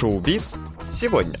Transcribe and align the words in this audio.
Шоу-биз 0.00 0.56
сегодня. 0.88 1.38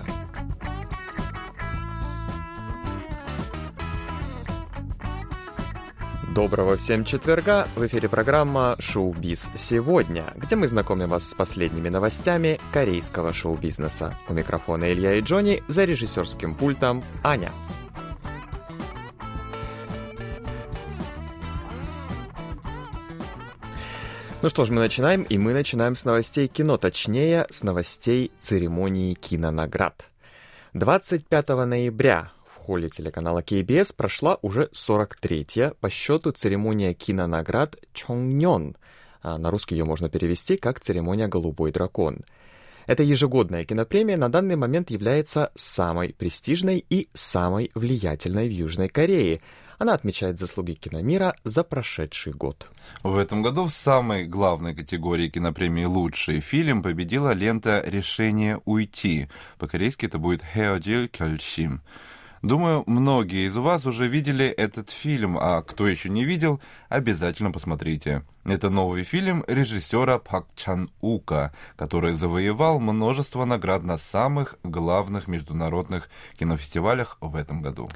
Доброго 6.34 6.76
всем 6.76 7.06
четверга! 7.06 7.66
В 7.74 7.86
эфире 7.86 8.10
программа 8.10 8.76
«Шоу-биз 8.78 9.48
сегодня», 9.54 10.26
где 10.36 10.56
мы 10.56 10.68
знакомим 10.68 11.08
вас 11.08 11.30
с 11.30 11.34
последними 11.34 11.88
новостями 11.88 12.60
корейского 12.70 13.32
шоу-бизнеса. 13.32 14.14
У 14.28 14.34
микрофона 14.34 14.92
Илья 14.92 15.14
и 15.14 15.22
Джонни, 15.22 15.62
за 15.66 15.84
режиссерским 15.84 16.54
пультом 16.54 17.02
Аня. 17.22 17.52
Ну 24.42 24.48
что 24.48 24.64
ж, 24.64 24.70
мы 24.70 24.76
начинаем, 24.76 25.24
и 25.24 25.36
мы 25.36 25.52
начинаем 25.52 25.94
с 25.94 26.06
новостей 26.06 26.48
кино, 26.48 26.78
точнее, 26.78 27.46
с 27.50 27.62
новостей 27.62 28.32
церемонии 28.40 29.12
кинонаград. 29.12 30.06
25 30.72 31.48
ноября 31.66 32.32
в 32.46 32.56
холле 32.56 32.88
телеканала 32.88 33.42
KBS 33.42 33.94
прошла 33.94 34.38
уже 34.40 34.70
43-я 34.72 35.74
по 35.78 35.90
счету 35.90 36.32
церемония 36.32 36.94
кинонаград 36.94 37.76
Чонгнён. 37.92 38.76
А 39.20 39.36
на 39.36 39.50
русский 39.50 39.74
ее 39.74 39.84
можно 39.84 40.08
перевести 40.08 40.56
как 40.56 40.80
«Церемония 40.80 41.28
Голубой 41.28 41.70
дракон». 41.70 42.20
Эта 42.86 43.02
ежегодная 43.02 43.64
кинопремия 43.64 44.16
на 44.16 44.30
данный 44.30 44.56
момент 44.56 44.90
является 44.90 45.52
самой 45.54 46.14
престижной 46.14 46.82
и 46.88 47.10
самой 47.12 47.70
влиятельной 47.74 48.48
в 48.48 48.52
Южной 48.52 48.88
Корее– 48.88 49.42
она 49.80 49.94
отмечает 49.94 50.38
заслуги 50.38 50.74
киномира 50.74 51.34
за 51.42 51.64
прошедший 51.64 52.34
год. 52.34 52.68
В 53.02 53.16
этом 53.16 53.40
году 53.40 53.64
в 53.64 53.72
самой 53.72 54.26
главной 54.26 54.74
категории 54.74 55.30
кинопремии 55.30 55.84
«Лучший 55.84 56.40
фильм» 56.40 56.82
победила 56.82 57.32
лента 57.32 57.82
«Решение 57.86 58.60
уйти». 58.66 59.28
По-корейски 59.58 60.04
это 60.04 60.18
будет 60.18 60.42
«Хеодил 60.44 61.08
Кёльшим». 61.08 61.80
Думаю, 62.42 62.84
многие 62.86 63.46
из 63.46 63.56
вас 63.56 63.84
уже 63.84 64.08
видели 64.08 64.46
этот 64.46 64.88
фильм, 64.88 65.36
а 65.38 65.60
кто 65.60 65.86
еще 65.86 66.08
не 66.08 66.24
видел, 66.24 66.58
обязательно 66.88 67.52
посмотрите. 67.52 68.22
Это 68.44 68.70
новый 68.70 69.04
фильм 69.04 69.44
режиссера 69.46 70.18
Пак 70.18 70.46
Чан 70.56 70.88
Ука, 71.02 71.52
который 71.76 72.14
завоевал 72.14 72.80
множество 72.80 73.44
наград 73.44 73.82
на 73.82 73.98
самых 73.98 74.56
главных 74.64 75.28
международных 75.28 76.08
кинофестивалях 76.38 77.18
в 77.20 77.36
этом 77.36 77.60
году. 77.60 77.90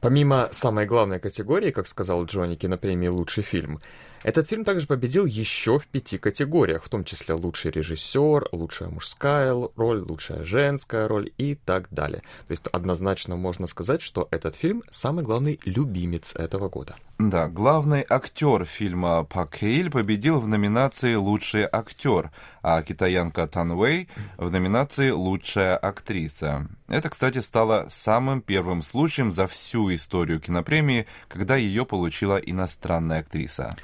Помимо 0.00 0.48
самой 0.50 0.86
главной 0.86 1.20
категории, 1.20 1.70
как 1.70 1.86
сказал 1.86 2.24
Джонни, 2.24 2.56
кинопремии 2.56 3.06
«Лучший 3.06 3.44
фильм», 3.44 3.80
этот 4.24 4.48
фильм 4.48 4.64
также 4.64 4.86
победил 4.86 5.26
еще 5.26 5.78
в 5.78 5.86
пяти 5.86 6.16
категориях, 6.16 6.82
в 6.82 6.88
том 6.88 7.04
числе 7.04 7.34
лучший 7.34 7.70
режиссер, 7.70 8.48
лучшая 8.52 8.88
мужская 8.88 9.54
роль, 9.76 10.00
лучшая 10.00 10.44
женская 10.44 11.06
роль 11.06 11.30
и 11.36 11.54
так 11.54 11.88
далее. 11.90 12.22
То 12.48 12.52
есть 12.52 12.66
однозначно 12.68 13.36
можно 13.36 13.66
сказать, 13.66 14.00
что 14.00 14.26
этот 14.30 14.56
фильм 14.56 14.82
самый 14.88 15.24
главный 15.24 15.60
любимец 15.66 16.34
этого 16.34 16.70
года. 16.70 16.96
Да, 17.18 17.48
главный 17.48 18.04
актер 18.08 18.64
фильма 18.64 19.24
Пак 19.24 19.56
Хейль 19.56 19.90
победил 19.90 20.40
в 20.40 20.48
номинации 20.48 21.14
«Лучший 21.14 21.68
актер», 21.70 22.30
а 22.62 22.82
китаянка 22.82 23.46
Тан 23.46 23.74
Вэй 23.74 24.08
в 24.38 24.50
номинации 24.50 25.10
«Лучшая 25.10 25.76
актриса». 25.76 26.66
Это, 26.88 27.10
кстати, 27.10 27.38
стало 27.38 27.86
самым 27.90 28.40
первым 28.40 28.80
случаем 28.80 29.32
за 29.32 29.46
всю 29.46 29.94
историю 29.94 30.40
кинопремии, 30.40 31.06
когда 31.28 31.56
ее 31.56 31.84
получила 31.84 32.36
иностранная 32.36 33.20
актриса. 33.20 33.76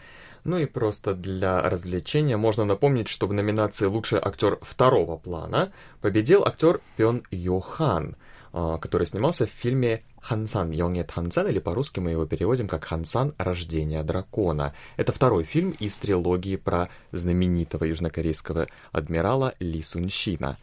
Ну 0.45 0.59
и 0.59 0.67
просто 0.67 1.15
для 1.15 1.63
развлечения 1.63 2.37
можно 2.37 2.65
напомнить, 2.65 3.09
что 3.09 3.27
в 3.27 3.33
номинации 3.33 3.87
«Лучший 3.87 4.19
актер 4.21 4.59
второго 4.63 5.17
плана» 5.17 5.73
победил 6.01 6.45
актер 6.45 6.81
Пен 6.97 7.23
Йохан, 7.31 8.17
а, 8.53 8.79
который 8.79 9.07
снимался 9.07 9.47
в 9.47 9.51
фильме 9.51 10.03
«Хансан 10.21 10.71
Йонге 10.71 11.05
Тансан», 11.05 11.47
или 11.49 11.59
по-русски 11.59 12.01
мы 12.01 12.13
его 12.13 12.27
переводим 12.27 12.69
как 12.69 12.85
«Хансан. 12.85 13.35
Рождение 13.39 14.03
дракона». 14.03 14.75
Это 14.97 15.13
второй 15.13 15.45
фильм 15.45 15.73
из 15.73 15.97
трилогии 15.99 16.57
про 16.57 16.89
знаменитого 17.13 17.85
южнокорейского 17.85 18.67
адмирала 18.93 19.55
Ли 19.61 19.83
Сунщина. 19.83 20.57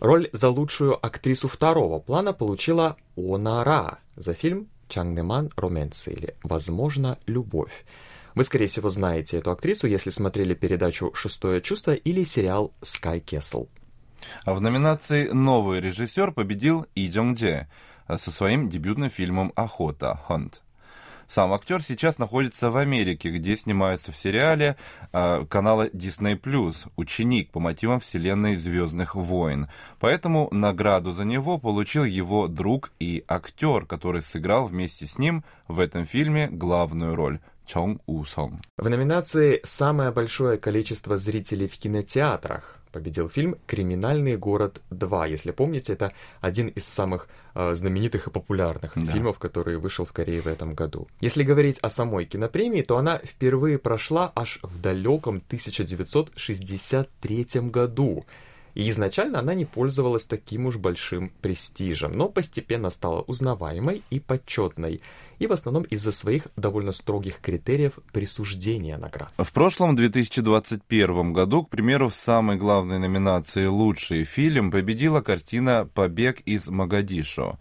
Роль 0.00 0.28
за 0.32 0.48
лучшую 0.48 1.04
актрису 1.04 1.48
второго 1.48 1.98
плана 1.98 2.32
получила 2.32 2.96
Онара 3.16 3.98
за 4.16 4.34
фильм 4.34 4.68
«Чангнеман 4.88 5.50
Роменцы» 5.56 6.12
или 6.12 6.36
«Возможно, 6.42 7.18
любовь». 7.26 7.84
Вы, 8.34 8.44
скорее 8.44 8.66
всего, 8.66 8.88
знаете 8.88 9.38
эту 9.38 9.50
актрису, 9.50 9.86
если 9.86 10.10
смотрели 10.10 10.54
передачу 10.54 11.12
«Шестое 11.14 11.60
чувство» 11.60 11.92
или 11.92 12.24
сериал 12.24 12.72
«Скай 12.82 13.20
Кесл». 13.20 13.66
А 14.44 14.54
в 14.54 14.60
номинации 14.60 15.28
«Новый 15.28 15.80
режиссер» 15.80 16.32
победил 16.32 16.86
И 16.94 17.08
Джонг 17.08 17.38
Дже 17.38 17.68
со 18.08 18.30
своим 18.30 18.68
дебютным 18.68 19.10
фильмом 19.10 19.52
«Охота» 19.54 20.20
«Hunt». 20.28 20.60
Сам 21.28 21.52
актер 21.52 21.82
сейчас 21.82 22.16
находится 22.16 22.70
в 22.70 22.78
Америке, 22.78 23.28
где 23.28 23.54
снимается 23.54 24.12
в 24.12 24.16
сериале 24.16 24.76
э, 25.12 25.44
канала 25.44 25.86
Disney+, 25.88 26.40
ученик 26.96 27.50
по 27.50 27.60
мотивам 27.60 28.00
вселенной 28.00 28.56
Звездных 28.56 29.14
войн. 29.14 29.68
Поэтому 30.00 30.48
награду 30.52 31.12
за 31.12 31.26
него 31.26 31.58
получил 31.58 32.04
его 32.04 32.48
друг 32.48 32.92
и 32.98 33.24
актер, 33.28 33.84
который 33.84 34.22
сыграл 34.22 34.68
вместе 34.68 35.06
с 35.06 35.18
ним 35.18 35.44
в 35.68 35.80
этом 35.80 36.06
фильме 36.06 36.48
главную 36.48 37.14
роль. 37.14 37.40
Чонг 37.68 38.00
Усон. 38.06 38.60
В 38.78 38.88
номинации 38.88 39.60
«Самое 39.62 40.10
большое 40.10 40.56
количество 40.56 41.18
зрителей 41.18 41.68
в 41.68 41.76
кинотеатрах» 41.76 42.76
победил 42.92 43.28
фильм 43.28 43.56
«Криминальный 43.66 44.38
город 44.38 44.80
2». 44.90 45.28
Если 45.28 45.50
помните, 45.50 45.92
это 45.92 46.14
один 46.40 46.68
из 46.68 46.88
самых 46.88 47.28
э, 47.54 47.74
знаменитых 47.74 48.26
и 48.26 48.30
популярных 48.30 48.92
да. 48.94 49.12
фильмов, 49.12 49.38
который 49.38 49.76
вышел 49.76 50.06
в 50.06 50.12
Корее 50.12 50.40
в 50.40 50.46
этом 50.46 50.74
году. 50.74 51.08
Если 51.20 51.42
говорить 51.42 51.78
о 51.82 51.90
самой 51.90 52.24
кинопремии, 52.24 52.80
то 52.80 52.96
она 52.96 53.18
впервые 53.18 53.78
прошла 53.78 54.32
аж 54.34 54.60
в 54.62 54.80
далеком 54.80 55.42
1963 55.46 57.46
году. 57.70 58.24
И 58.74 58.88
изначально 58.90 59.40
она 59.40 59.54
не 59.54 59.64
пользовалась 59.64 60.26
таким 60.26 60.66
уж 60.66 60.76
большим 60.76 61.32
престижем, 61.40 62.12
но 62.12 62.28
постепенно 62.28 62.90
стала 62.90 63.22
узнаваемой 63.22 64.02
и 64.10 64.20
почетной, 64.20 65.00
и 65.38 65.46
в 65.46 65.52
основном 65.52 65.84
из-за 65.84 66.12
своих 66.12 66.48
довольно 66.56 66.92
строгих 66.92 67.40
критериев 67.40 67.98
присуждения 68.12 68.96
наград. 68.96 69.32
В 69.36 69.52
прошлом 69.52 69.96
2021 69.96 71.32
году, 71.32 71.64
к 71.64 71.70
примеру, 71.70 72.08
в 72.08 72.14
самой 72.14 72.56
главной 72.56 72.98
номинации 72.98 73.66
«Лучший 73.66 74.24
фильм» 74.24 74.70
победила 74.70 75.20
картина 75.20 75.88
«Побег 75.92 76.40
из 76.40 76.68
Магадишо», 76.68 77.58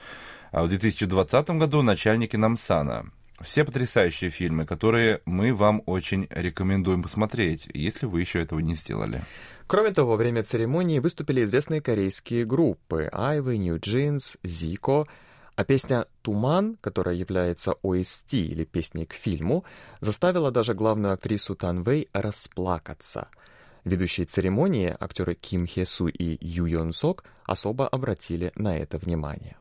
а 0.52 0.64
в 0.64 0.70
2020 0.70 1.50
году 1.52 1.82
«Начальники 1.82 2.36
Намсана». 2.36 3.12
Все 3.42 3.64
потрясающие 3.64 4.32
фильмы, 4.32 4.66
которые 4.66 5.22
мы 5.26 5.54
вам 5.54 5.84
очень 5.86 6.28
рекомендуем 6.32 7.04
посмотреть, 7.04 7.70
если 7.72 8.08
вы 8.08 8.22
еще 8.22 8.42
этого 8.42 8.60
не 8.60 8.74
сделали. 8.74 9.24
Кроме 9.68 9.92
того, 9.92 10.12
во 10.12 10.16
время 10.16 10.44
церемонии 10.44 11.00
выступили 11.00 11.44
известные 11.44 11.82
корейские 11.82 12.46
группы 12.46 13.10
Айвы, 13.12 13.58
New 13.58 13.76
Jeans, 13.76 14.38
Zico, 14.42 15.08
а 15.56 15.66
песня 15.66 16.06
«Туман», 16.22 16.78
которая 16.80 17.16
является 17.16 17.76
OST 17.84 18.38
или 18.38 18.64
песней 18.64 19.06
к 19.06 19.14
фильму, 19.14 19.66
заставила 20.00 20.52
даже 20.52 20.74
главную 20.74 21.14
актрису 21.14 21.54
Тан 21.56 21.84
Вэй 21.84 22.08
расплакаться. 22.14 23.28
Ведущие 23.84 24.26
церемонии, 24.26 24.96
актеры 24.98 25.36
Ким 25.36 25.66
Хе 25.66 25.86
Су 25.86 26.08
и 26.08 26.38
Ю 26.46 26.66
Йон 26.66 26.94
Сок, 26.94 27.26
особо 27.46 27.90
обратили 27.90 28.54
на 28.56 28.78
это 28.78 28.98
внимание. 28.98 29.58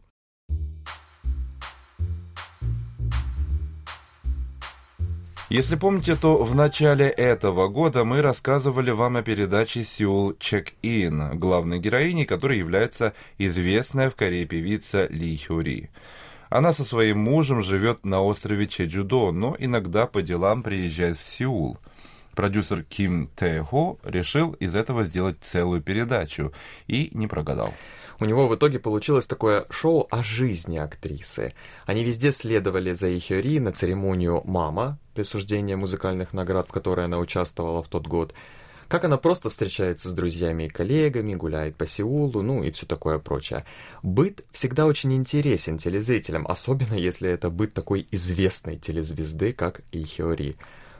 Если 5.48 5.76
помните, 5.76 6.16
то 6.16 6.42
в 6.42 6.56
начале 6.56 7.08
этого 7.08 7.68
года 7.68 8.02
мы 8.02 8.20
рассказывали 8.20 8.90
вам 8.90 9.16
о 9.16 9.22
передаче 9.22 9.84
«Сеул 9.84 10.34
Чек-Ин», 10.40 11.38
главной 11.38 11.78
героиней 11.78 12.24
которой 12.24 12.58
является 12.58 13.14
известная 13.38 14.10
в 14.10 14.16
Корее 14.16 14.44
певица 14.44 15.06
Ли 15.06 15.36
Хюри. 15.38 15.90
Она 16.50 16.72
со 16.72 16.82
своим 16.82 17.20
мужем 17.20 17.62
живет 17.62 18.04
на 18.04 18.22
острове 18.22 18.66
Чеджудо, 18.66 19.30
но 19.30 19.54
иногда 19.60 20.06
по 20.06 20.20
делам 20.20 20.64
приезжает 20.64 21.16
в 21.16 21.28
Сеул. 21.28 21.78
Продюсер 22.34 22.82
Ким 22.82 23.28
Тэ 23.28 23.62
Хо 23.62 24.00
решил 24.02 24.52
из 24.54 24.74
этого 24.74 25.04
сделать 25.04 25.36
целую 25.40 25.80
передачу 25.80 26.52
и 26.88 27.08
не 27.14 27.28
прогадал. 27.28 27.72
У 28.18 28.24
него 28.24 28.48
в 28.48 28.54
итоге 28.54 28.78
получилось 28.78 29.26
такое 29.26 29.66
шоу 29.70 30.06
о 30.10 30.22
жизни 30.22 30.78
актрисы. 30.78 31.52
Они 31.84 32.02
везде 32.02 32.32
следовали 32.32 32.92
за 32.92 33.16
Ихиори 33.16 33.58
на 33.58 33.72
церемонию 33.72 34.42
«Мама», 34.44 34.98
присуждения 35.14 35.76
музыкальных 35.76 36.32
наград, 36.32 36.66
в 36.68 36.72
которой 36.72 37.04
она 37.04 37.18
участвовала 37.18 37.82
в 37.82 37.88
тот 37.88 38.06
год, 38.06 38.34
как 38.88 39.04
она 39.04 39.16
просто 39.16 39.50
встречается 39.50 40.08
с 40.08 40.14
друзьями 40.14 40.64
и 40.64 40.68
коллегами, 40.68 41.34
гуляет 41.34 41.76
по 41.76 41.86
Сеулу, 41.86 42.42
ну 42.42 42.62
и 42.62 42.70
все 42.70 42.86
такое 42.86 43.18
прочее. 43.18 43.64
Быт 44.02 44.44
всегда 44.52 44.86
очень 44.86 45.12
интересен 45.12 45.78
телезрителям, 45.78 46.46
особенно 46.46 46.94
если 46.94 47.28
это 47.28 47.50
быт 47.50 47.74
такой 47.74 48.06
известной 48.12 48.76
телезвезды, 48.76 49.52
как 49.52 49.82
Ихиори. 49.90 50.54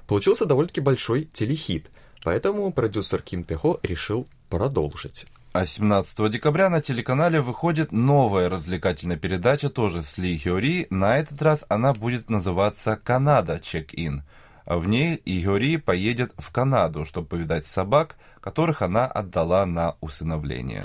Получился 0.08 0.46
довольно-таки 0.46 0.80
большой 0.80 1.24
телехит, 1.32 1.86
поэтому 2.24 2.72
продюсер 2.72 3.22
Ким 3.22 3.44
Тэхо 3.44 3.78
решил 3.82 4.26
продолжить. 4.48 5.26
А 5.58 5.64
17 5.64 6.30
декабря 6.30 6.68
на 6.68 6.82
телеканале 6.82 7.40
выходит 7.40 7.90
новая 7.90 8.50
развлекательная 8.50 9.16
передача, 9.16 9.70
тоже 9.70 10.02
с 10.02 10.18
Ли 10.18 10.36
Хёри. 10.36 10.86
На 10.90 11.16
этот 11.16 11.40
раз 11.40 11.64
она 11.70 11.94
будет 11.94 12.28
называться 12.28 13.00
«Канада 13.02 13.58
Чек-ин». 13.58 14.22
В 14.66 14.86
ней 14.86 15.18
Игори 15.24 15.78
поедет 15.78 16.34
в 16.36 16.52
Канаду, 16.52 17.06
чтобы 17.06 17.28
повидать 17.28 17.64
собак, 17.64 18.16
которых 18.42 18.82
она 18.82 19.06
отдала 19.06 19.64
на 19.64 19.96
усыновление. 20.02 20.84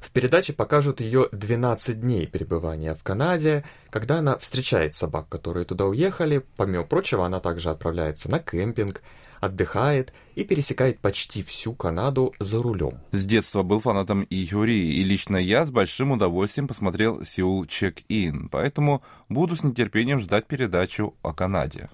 В 0.00 0.10
передаче 0.10 0.52
покажут 0.52 1.00
ее 1.00 1.28
12 1.30 2.00
дней 2.00 2.26
пребывания 2.26 2.94
в 2.94 3.02
Канаде, 3.02 3.64
когда 3.90 4.18
она 4.18 4.36
встречает 4.38 4.94
собак, 4.94 5.28
которые 5.28 5.66
туда 5.66 5.84
уехали. 5.84 6.44
Помимо 6.56 6.84
прочего, 6.84 7.26
она 7.26 7.38
также 7.38 7.70
отправляется 7.70 8.30
на 8.30 8.38
кемпинг, 8.38 9.02
отдыхает 9.40 10.12
и 10.34 10.44
пересекает 10.44 11.00
почти 11.00 11.42
всю 11.42 11.74
Канаду 11.74 12.34
за 12.38 12.62
рулем. 12.62 12.98
С 13.12 13.26
детства 13.26 13.62
был 13.62 13.80
фанатом 13.80 14.26
Игюри, 14.28 14.94
и 14.94 15.04
лично 15.04 15.36
я 15.36 15.66
с 15.66 15.70
большим 15.70 16.12
удовольствием 16.12 16.66
посмотрел 16.66 17.24
«Сеул 17.24 17.66
Чек-Ин», 17.66 18.48
поэтому 18.48 19.02
буду 19.28 19.54
с 19.54 19.62
нетерпением 19.62 20.18
ждать 20.18 20.46
передачу 20.46 21.14
о 21.22 21.32
Канаде. 21.32 21.88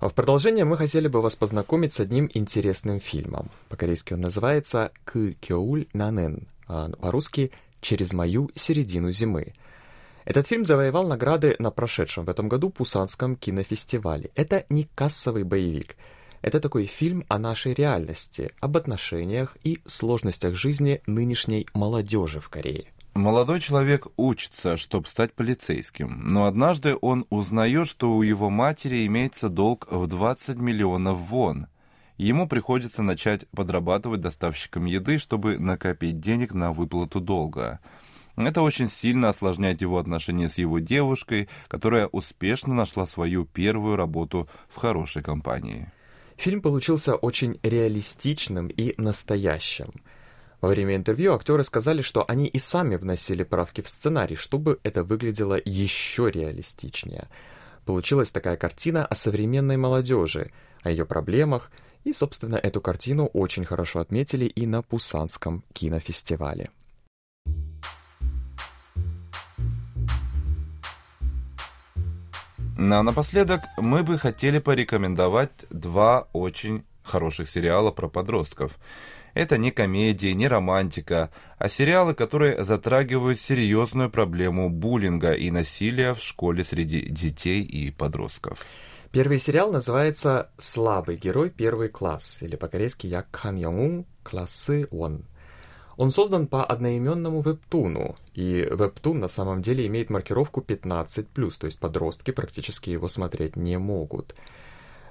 А 0.00 0.08
в 0.08 0.14
продолжение 0.14 0.64
мы 0.64 0.76
хотели 0.76 1.08
бы 1.08 1.20
вас 1.20 1.36
познакомить 1.36 1.92
с 1.92 2.00
одним 2.00 2.28
интересным 2.34 3.00
фильмом. 3.00 3.50
По-корейски 3.68 4.14
он 4.14 4.20
называется 4.20 4.90
«К 5.04 5.34
Кёуль 5.40 5.86
Нанен», 5.92 6.48
а 6.66 6.88
по-русски 6.90 7.52
«Через 7.80 8.12
мою 8.12 8.50
середину 8.54 9.12
зимы». 9.12 9.52
Этот 10.24 10.46
фильм 10.46 10.64
завоевал 10.64 11.06
награды 11.06 11.54
на 11.58 11.70
прошедшем 11.70 12.24
в 12.24 12.30
этом 12.30 12.48
году 12.48 12.70
Пусанском 12.70 13.36
кинофестивале. 13.36 14.30
Это 14.34 14.64
не 14.68 14.88
кассовый 14.94 15.44
боевик– 15.44 15.96
это 16.42 16.58
такой 16.58 16.86
фильм 16.86 17.24
о 17.28 17.38
нашей 17.38 17.74
реальности, 17.74 18.52
об 18.60 18.76
отношениях 18.76 19.56
и 19.62 19.78
сложностях 19.86 20.54
жизни 20.54 21.02
нынешней 21.06 21.66
молодежи 21.74 22.40
в 22.40 22.48
Корее. 22.48 22.86
Молодой 23.14 23.58
человек 23.58 24.06
учится, 24.16 24.76
чтобы 24.76 25.08
стать 25.08 25.32
полицейским, 25.34 26.28
но 26.28 26.46
однажды 26.46 26.96
он 27.00 27.26
узнает, 27.28 27.88
что 27.88 28.14
у 28.14 28.22
его 28.22 28.50
матери 28.50 29.04
имеется 29.06 29.48
долг 29.48 29.88
в 29.90 30.06
20 30.06 30.56
миллионов 30.58 31.18
вон. 31.18 31.66
Ему 32.16 32.46
приходится 32.46 33.02
начать 33.02 33.48
подрабатывать 33.48 34.20
доставщиком 34.20 34.84
еды, 34.84 35.18
чтобы 35.18 35.58
накопить 35.58 36.20
денег 36.20 36.54
на 36.54 36.72
выплату 36.72 37.20
долга. 37.20 37.80
Это 38.36 38.62
очень 38.62 38.88
сильно 38.88 39.30
осложняет 39.30 39.80
его 39.80 39.98
отношения 39.98 40.48
с 40.48 40.58
его 40.58 40.78
девушкой, 40.78 41.48
которая 41.66 42.06
успешно 42.06 42.74
нашла 42.74 43.06
свою 43.06 43.44
первую 43.44 43.96
работу 43.96 44.48
в 44.68 44.76
хорошей 44.76 45.22
компании. 45.22 45.90
Фильм 46.36 46.62
получился 46.62 47.16
очень 47.16 47.58
реалистичным 47.62 48.68
и 48.68 48.94
настоящим. 48.96 49.92
Во 50.60 50.68
время 50.68 50.96
интервью 50.96 51.34
актеры 51.34 51.64
сказали, 51.64 52.02
что 52.02 52.24
они 52.28 52.46
и 52.46 52.58
сами 52.58 52.96
вносили 52.96 53.44
правки 53.44 53.80
в 53.80 53.88
сценарий, 53.88 54.36
чтобы 54.36 54.78
это 54.82 55.02
выглядело 55.02 55.58
еще 55.64 56.30
реалистичнее. 56.30 57.28
Получилась 57.86 58.30
такая 58.30 58.56
картина 58.56 59.06
о 59.06 59.14
современной 59.14 59.78
молодежи, 59.78 60.52
о 60.82 60.90
ее 60.90 61.06
проблемах, 61.06 61.70
и, 62.04 62.12
собственно, 62.12 62.56
эту 62.56 62.80
картину 62.80 63.26
очень 63.26 63.64
хорошо 63.64 64.00
отметили 64.00 64.44
и 64.44 64.66
на 64.66 64.82
Пусанском 64.82 65.64
кинофестивале. 65.72 66.70
Ну, 72.76 72.96
а 72.96 73.02
напоследок 73.02 73.60
мы 73.76 74.02
бы 74.02 74.18
хотели 74.18 74.58
порекомендовать 74.58 75.66
два 75.68 76.28
очень 76.32 76.84
хороших 77.02 77.48
сериала 77.48 77.90
про 77.90 78.08
подростков. 78.08 78.78
Это 79.34 79.58
не 79.58 79.70
комедия, 79.70 80.34
не 80.34 80.48
романтика, 80.48 81.30
а 81.58 81.68
сериалы, 81.68 82.14
которые 82.14 82.62
затрагивают 82.64 83.38
серьезную 83.38 84.10
проблему 84.10 84.70
буллинга 84.70 85.32
и 85.32 85.50
насилия 85.50 86.14
в 86.14 86.20
школе 86.20 86.64
среди 86.64 87.02
детей 87.02 87.62
и 87.62 87.90
подростков. 87.90 88.64
Первый 89.12 89.38
сериал 89.38 89.72
называется 89.72 90.50
«Слабый 90.56 91.16
герой 91.16 91.50
первый 91.50 91.88
класс» 91.88 92.42
или 92.42 92.54
по-корейски 92.54 93.08
«Якхан 93.08 93.56
Йонгун 93.56 94.06
классы 94.22 94.86
он». 94.92 95.24
Он 95.96 96.10
создан 96.10 96.46
по 96.46 96.64
одноименному 96.64 97.42
вебтуну, 97.42 98.16
и 98.34 98.66
вебтун 98.70 99.18
на 99.18 99.28
самом 99.28 99.60
деле 99.60 99.86
имеет 99.86 100.08
маркировку 100.08 100.60
15+, 100.60 101.26
то 101.58 101.66
есть 101.66 101.78
подростки 101.78 102.30
практически 102.30 102.88
его 102.88 103.06
смотреть 103.08 103.56
не 103.56 103.78
могут. 103.78 104.34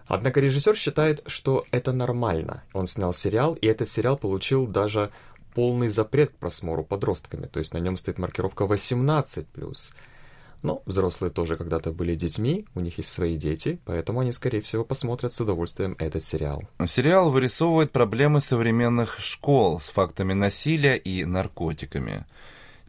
Однако 0.10 0.42
режиссер 0.42 0.76
считает, 0.76 1.22
что 1.28 1.66
это 1.72 1.94
нормально. 1.94 2.64
Он 2.74 2.88
снял 2.88 3.14
сериал, 3.14 3.54
и 3.54 3.68
этот 3.68 3.90
сериал 3.90 4.18
получил 4.18 4.66
даже 4.66 5.12
полный 5.54 5.90
запрет 5.90 6.32
к 6.32 6.38
просмотру 6.38 6.84
подростками, 6.84 7.46
то 7.46 7.60
есть 7.60 7.74
на 7.74 7.78
нем 7.78 7.96
стоит 7.96 8.18
маркировка 8.18 8.64
18+. 8.66 9.46
Но 10.62 10.82
взрослые 10.86 11.32
тоже 11.32 11.56
когда-то 11.56 11.92
были 11.92 12.16
детьми, 12.16 12.66
у 12.76 12.80
них 12.82 12.98
есть 12.98 13.12
свои 13.12 13.38
дети, 13.38 13.80
поэтому 13.86 14.20
они, 14.20 14.32
скорее 14.32 14.62
всего, 14.62 14.84
посмотрят 14.84 15.34
с 15.34 15.40
удовольствием 15.40 15.96
этот 16.00 16.24
сериал. 16.24 16.64
Сериал 16.86 17.30
вырисовывает 17.32 17.92
проблемы 17.92 18.42
современных 18.42 19.20
школ 19.20 19.80
с 19.80 19.88
фактами 19.90 20.34
насилия 20.34 20.98
и 20.98 21.24
наркотиками. 21.24 22.26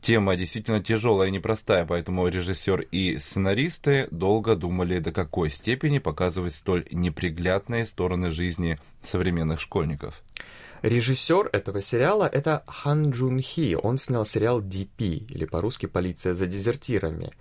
Тема 0.00 0.36
действительно 0.36 0.82
тяжелая 0.82 1.28
и 1.28 1.32
непростая, 1.32 1.84
поэтому 1.84 2.26
режиссер 2.26 2.80
и 2.80 3.18
сценаристы 3.18 4.08
долго 4.10 4.56
думали, 4.56 4.98
до 4.98 5.12
какой 5.12 5.50
степени 5.50 5.98
показывать 5.98 6.54
столь 6.54 6.86
неприглядные 6.90 7.84
стороны 7.84 8.30
жизни 8.30 8.78
современных 9.02 9.60
школьников. 9.60 10.22
Режиссер 10.80 11.50
этого 11.52 11.82
сериала— 11.82 12.26
это 12.32 12.64
Хан 12.66 13.10
Джун 13.10 13.40
Хи. 13.40 13.76
Он 13.80 13.98
снял 13.98 14.24
сериал 14.24 14.62
«ДП», 14.62 15.02
или 15.02 15.44
по-русски 15.44 15.84
«Полиция 15.84 16.32
за 16.32 16.46
дезертирами». 16.46 17.32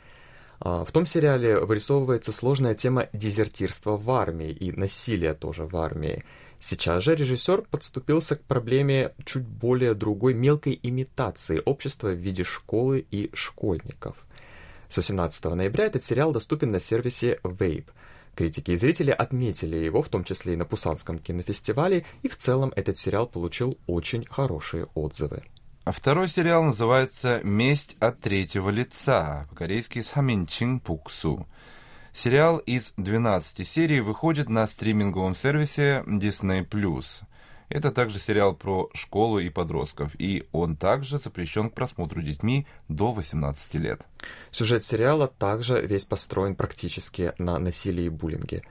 А, 0.60 0.84
в 0.84 0.92
том 0.92 1.06
сериале 1.06 1.60
вырисовывается 1.60 2.32
сложная 2.32 2.76
тема 2.76 3.08
дезертирства 3.14 3.96
в 3.98 4.12
армии 4.12 4.52
и 4.52 4.72
насилия 4.72 5.34
тоже 5.34 5.66
в 5.66 5.76
армии. 5.78 6.24
Сейчас 6.60 7.04
же 7.04 7.16
режиссер 7.16 7.62
подступился 7.62 8.36
к 8.36 8.44
проблеме 8.44 9.14
чуть 9.26 9.46
более 9.46 9.94
другой 9.94 10.34
мелкой 10.34 10.78
имитации 10.84 11.62
общества 11.64 12.10
в 12.10 12.18
виде 12.18 12.44
школы 12.44 13.06
и 13.10 13.30
школьников. 13.34 14.18
С 14.90 14.98
18 14.98 15.46
ноября 15.46 15.86
этот 15.86 16.04
сериал 16.04 16.34
доступен 16.34 16.72
на 16.72 16.80
сервисе 16.80 17.40
Vape. 17.44 17.86
Критики 18.36 18.72
и 18.72 18.76
зрители 18.76 19.12
отметили 19.12 19.78
его, 19.78 20.02
в 20.02 20.10
том 20.10 20.24
числе 20.24 20.54
и 20.54 20.58
на 20.58 20.66
Пусанском 20.66 21.20
кинофестивале, 21.20 22.06
и 22.24 22.28
в 22.28 22.36
целом 22.36 22.74
этот 22.76 22.98
сериал 22.98 23.28
получил 23.28 23.78
очень 23.88 24.26
хорошие 24.26 24.88
отзывы. 24.96 25.44
А 25.90 25.92
второй 25.92 26.28
сериал 26.28 26.62
называется 26.62 27.42
«Месть 27.44 27.98
от 28.00 28.20
третьего 28.20 28.70
лица», 28.70 29.48
по-корейски 29.50 30.04
«Саминчин 30.04 30.80
Пуксу». 30.80 31.48
Сериал 32.14 32.60
из 32.60 32.94
12 32.98 33.68
серий 33.68 34.00
выходит 34.00 34.50
на 34.50 34.68
стриминговом 34.68 35.34
сервисе 35.34 36.04
Disney+. 36.06 36.64
Это 37.70 37.92
также 37.92 38.20
сериал 38.20 38.54
про 38.54 38.92
школу 38.94 39.40
и 39.40 39.50
подростков, 39.50 40.12
и 40.20 40.48
он 40.52 40.76
также 40.76 41.18
запрещен 41.18 41.72
к 41.72 41.74
просмотру 41.74 42.22
детьми 42.22 42.68
до 42.88 43.12
18 43.12 43.74
лет. 43.82 44.06
Сюжет 44.52 44.84
сериала 44.84 45.28
также 45.28 45.82
весь 45.82 46.06
построен 46.06 46.54
практически 46.54 47.34
на 47.40 47.58
насилии 47.58 48.06
и 48.06 48.10
буллинге. 48.10 48.62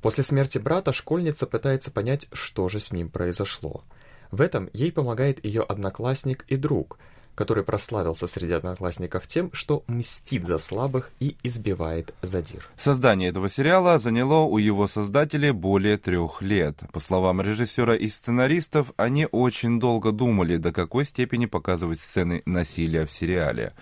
После 0.00 0.24
смерти 0.24 0.56
брата 0.56 0.94
школьница 0.94 1.46
пытается 1.46 1.90
понять, 1.90 2.28
что 2.32 2.70
же 2.70 2.80
с 2.80 2.94
ним 2.94 3.10
произошло– 3.10 3.84
в 4.30 4.40
этом 4.40 4.68
ей 4.72 4.92
помогает 4.92 5.44
ее 5.44 5.62
одноклассник 5.62 6.44
и 6.48 6.56
друг, 6.56 6.98
который 7.36 7.62
прославился 7.62 8.26
среди 8.26 8.54
одноклассников 8.54 9.26
тем, 9.26 9.50
что 9.52 9.84
мстит 9.86 10.46
за 10.46 10.58
слабых 10.58 11.10
и 11.20 11.36
избивает 11.42 12.14
задир. 12.22 12.68
Создание 12.76 13.28
этого 13.28 13.48
сериала 13.48 13.98
заняло 13.98 14.46
у 14.46 14.58
его 14.58 14.86
создателей 14.86 15.52
более 15.52 15.98
трех 15.98 16.40
лет. 16.42 16.80
По 16.92 16.98
словам 16.98 17.40
режиссера 17.42 17.94
и 17.94 18.08
сценаристов, 18.08 18.92
они 18.96 19.28
очень 19.30 19.78
долго 19.78 20.12
думали, 20.12 20.56
до 20.56 20.72
какой 20.72 21.04
степени 21.04 21.46
показывать 21.46 22.00
сцены 22.00 22.42
насилия 22.46 23.06
в 23.06 23.12
сериале. 23.12 23.74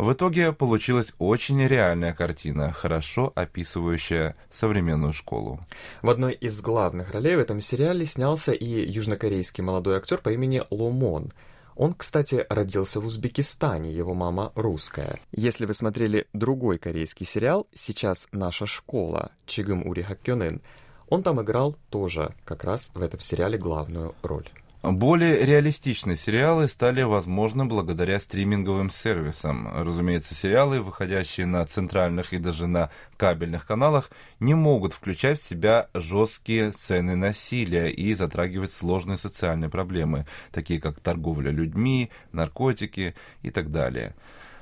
В 0.00 0.14
итоге 0.14 0.54
получилась 0.54 1.12
очень 1.18 1.62
реальная 1.66 2.14
картина, 2.14 2.72
хорошо 2.72 3.34
описывающая 3.34 4.34
современную 4.50 5.12
школу. 5.12 5.60
В 6.00 6.08
одной 6.08 6.32
из 6.32 6.62
главных 6.62 7.12
ролей 7.12 7.36
в 7.36 7.40
этом 7.40 7.60
сериале 7.60 8.06
снялся 8.06 8.52
и 8.52 8.64
южнокорейский 8.90 9.62
молодой 9.62 9.98
актер 9.98 10.16
по 10.22 10.30
имени 10.30 10.62
Ломон. 10.70 11.34
Он, 11.76 11.92
кстати, 11.92 12.46
родился 12.48 12.98
в 12.98 13.04
Узбекистане, 13.04 13.92
его 13.92 14.14
мама 14.14 14.52
русская. 14.54 15.20
Если 15.32 15.66
вы 15.66 15.74
смотрели 15.74 16.26
другой 16.32 16.78
корейский 16.78 17.26
сериал 17.26 17.66
«Сейчас 17.74 18.26
наша 18.32 18.64
школа» 18.64 19.32
Чигым 19.44 19.86
Ури 19.86 20.00
Хаккёнен, 20.00 20.62
он 21.10 21.22
там 21.22 21.42
играл 21.42 21.76
тоже 21.90 22.34
как 22.46 22.64
раз 22.64 22.90
в 22.94 23.02
этом 23.02 23.20
сериале 23.20 23.58
главную 23.58 24.14
роль. 24.22 24.48
Более 24.82 25.44
реалистичные 25.44 26.16
сериалы 26.16 26.66
стали 26.66 27.02
возможны 27.02 27.66
благодаря 27.66 28.18
стриминговым 28.18 28.88
сервисам. 28.88 29.68
Разумеется, 29.74 30.34
сериалы, 30.34 30.80
выходящие 30.80 31.44
на 31.44 31.62
центральных 31.66 32.32
и 32.32 32.38
даже 32.38 32.66
на 32.66 32.90
кабельных 33.18 33.66
каналах, 33.66 34.10
не 34.38 34.54
могут 34.54 34.94
включать 34.94 35.38
в 35.38 35.46
себя 35.46 35.90
жесткие 35.92 36.72
сцены 36.72 37.14
насилия 37.14 37.90
и 37.90 38.14
затрагивать 38.14 38.72
сложные 38.72 39.18
социальные 39.18 39.68
проблемы, 39.68 40.26
такие 40.50 40.80
как 40.80 40.98
торговля 40.98 41.50
людьми, 41.50 42.10
наркотики 42.32 43.14
и 43.42 43.50
так 43.50 43.70
далее. 43.70 44.14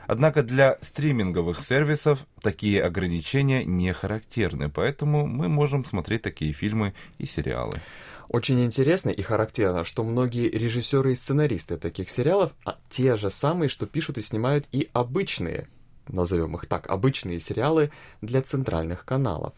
Однако 0.09 0.43
для 0.43 0.79
стриминговых 0.81 1.61
сервисов 1.61 2.27
такие 2.43 2.83
ограничения 2.83 3.65
не 3.65 3.93
характерны, 3.93 4.69
поэтому 4.69 5.29
мы 5.29 5.49
можем 5.49 5.85
смотреть 5.85 6.23
такие 6.23 6.53
фильмы 6.53 6.93
и 7.19 7.27
сериалы. 7.27 7.81
Очень 8.29 8.63
интересно 8.63 9.09
и 9.09 9.23
характерно, 9.23 9.85
что 9.85 10.05
многие 10.05 10.51
режиссеры 10.51 11.13
и 11.13 11.15
сценаристы 11.15 11.79
таких 11.79 12.11
сериалов 12.11 12.53
а 12.65 12.79
те 12.91 13.17
же 13.17 13.31
самые, 13.31 13.71
что 13.71 13.87
пишут 13.87 14.19
и 14.19 14.23
снимают 14.23 14.67
и 14.71 14.91
обычные, 14.93 15.69
назовем 16.09 16.55
их 16.55 16.67
так, 16.67 16.91
обычные 16.91 17.41
сериалы 17.41 17.91
для 18.21 18.43
центральных 18.43 19.07
каналов. 19.07 19.55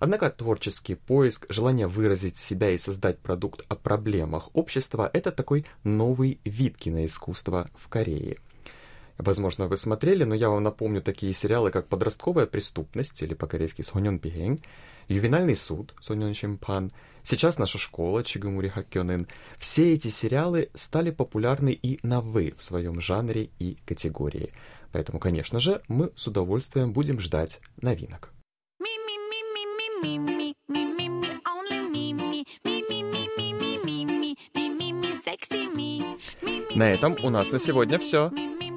Однако 0.00 0.28
творческий 0.28 0.96
поиск, 0.96 1.46
желание 1.48 1.86
выразить 1.86 2.36
себя 2.36 2.70
и 2.72 2.78
создать 2.78 3.20
продукт 3.20 3.64
о 3.68 3.74
проблемах 3.74 4.50
общества– 4.52 5.08
это 5.14 5.32
такой 5.32 5.64
новый 5.82 6.40
вид 6.44 6.76
киноискусства 6.76 7.70
в 7.74 7.88
Корее. 7.88 8.36
Возможно, 9.16 9.66
вы 9.66 9.78
смотрели, 9.78 10.24
но 10.24 10.34
я 10.34 10.50
вам 10.50 10.62
напомню 10.62 11.00
такие 11.00 11.32
сериалы, 11.32 11.70
как 11.70 11.86
«Подростковая 11.86 12.44
преступность» 12.44 13.22
или 13.22 13.32
по-корейски 13.32 13.80
«Сонён 13.80 14.18
Бихэнь», 14.18 14.60
«Ювенальный 15.08 15.56
суд» 15.56 15.94
«Сонён 16.00 16.34
Шимпан», 16.34 16.90
Сейчас 17.26 17.56
наша 17.56 17.78
школа 17.78 18.22
Чигамури 18.22 18.68
Хакёнен. 18.68 19.26
Все 19.58 19.94
эти 19.94 20.08
сериалы 20.08 20.68
стали 20.74 21.10
популярны 21.10 21.70
и 21.72 21.98
на 22.02 22.20
«вы» 22.20 22.52
в 22.54 22.62
своем 22.62 23.00
жанре 23.00 23.48
и 23.58 23.78
категории. 23.86 24.52
Поэтому, 24.92 25.18
конечно 25.18 25.58
же, 25.58 25.80
мы 25.88 26.12
с 26.16 26.26
удовольствием 26.26 26.92
будем 26.92 27.18
ждать 27.18 27.60
новинок. 27.80 28.30
На 36.74 36.90
этом 36.90 37.16
у 37.22 37.30
нас 37.30 37.50
на 37.50 37.58
сегодня 37.58 37.98
все. 37.98 38.30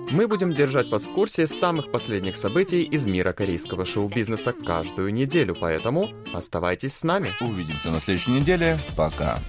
Мы 0.10 0.28
будем 0.28 0.52
держать 0.52 0.90
вас 0.90 1.06
в 1.06 1.14
курсе 1.14 1.48
самых 1.48 1.92
последних 1.92 2.38
событий 2.38 2.84
из 2.84 3.06
мира 3.06 3.34
корейского 3.34 3.86
шоу-бизнеса 3.86 4.54
каждую 4.54 5.14
неделю, 5.14 5.54
поэтому 5.60 6.10
оставайтесь 6.34 6.94
с 6.94 7.04
нами. 7.04 7.30
Увидимся 7.42 7.92
на 7.92 8.00
следующей 8.00 8.32
неделе. 8.32 8.80
Пока. 8.96 9.40